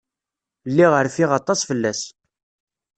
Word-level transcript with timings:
Lliɣ 0.69 0.93
rfiɣ 1.05 1.29
aṭas 1.39 1.59
fell-as. 1.69 2.01